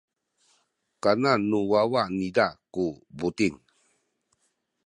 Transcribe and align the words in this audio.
kanan 1.03 1.41
nu 1.49 1.59
wawa 1.71 2.03
niza 2.17 2.47
ku 2.73 2.85
buting. 3.17 3.57